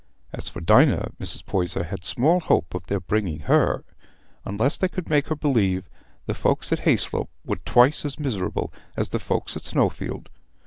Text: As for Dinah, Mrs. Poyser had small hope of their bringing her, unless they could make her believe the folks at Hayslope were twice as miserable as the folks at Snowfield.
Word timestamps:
As 0.33 0.49
for 0.49 0.61
Dinah, 0.61 1.11
Mrs. 1.19 1.45
Poyser 1.45 1.83
had 1.83 2.03
small 2.03 2.39
hope 2.39 2.73
of 2.73 2.87
their 2.87 2.99
bringing 2.99 3.41
her, 3.41 3.85
unless 4.45 4.79
they 4.79 4.87
could 4.87 5.11
make 5.11 5.27
her 5.27 5.35
believe 5.35 5.87
the 6.25 6.33
folks 6.33 6.71
at 6.73 6.79
Hayslope 6.79 7.29
were 7.45 7.57
twice 7.57 8.03
as 8.03 8.17
miserable 8.19 8.73
as 8.97 9.09
the 9.09 9.19
folks 9.19 9.55
at 9.55 9.63
Snowfield. 9.63 10.29